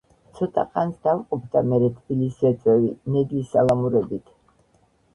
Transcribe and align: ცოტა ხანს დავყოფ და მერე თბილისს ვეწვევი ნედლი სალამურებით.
ცოტა 0.37 0.63
ხანს 0.69 0.95
დავყოფ 1.07 1.43
და 1.57 1.63
მერე 1.73 1.91
თბილისს 1.99 2.43
ვეწვევი 2.47 2.93
ნედლი 3.19 3.47
სალამურებით. 3.55 4.39